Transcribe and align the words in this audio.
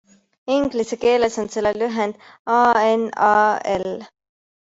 Inglise 0.53 0.97
keeles 1.01 1.37
on 1.41 1.49
selle 1.55 1.71
lühend 1.79 2.15
ANAL. 2.59 3.87